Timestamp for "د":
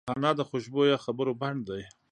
0.39-0.41